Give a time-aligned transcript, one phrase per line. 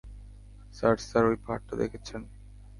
[0.75, 2.21] Sir, sir, ওই পাহাড়টা দেখছেন?